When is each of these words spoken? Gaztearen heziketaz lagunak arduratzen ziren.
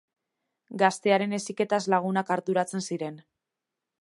Gaztearen 0.83 1.37
heziketaz 1.39 1.81
lagunak 1.97 2.35
arduratzen 2.37 2.87
ziren. 2.89 3.23